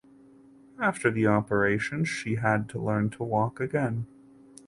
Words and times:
After 0.79 1.11
the 1.11 1.27
operations 1.27 2.09
she 2.09 2.37
had 2.37 2.67
to 2.69 2.79
learn 2.81 3.11
to 3.11 3.23
walk 3.23 3.59
again. 3.59 4.07